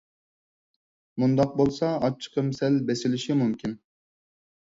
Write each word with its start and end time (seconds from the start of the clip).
مۇنداق 1.23 1.51
بولسا 1.59 1.91
ئاچچىقىم 2.07 2.49
سەل 2.61 2.79
بېسىلىشى 2.87 3.39
مۇمكىن. 3.43 3.77